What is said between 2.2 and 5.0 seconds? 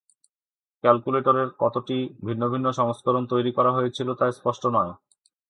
ভিন্ন ভিন্ন সংস্করণ তৈরি করা হয়েছিল তা স্পষ্ট নয়।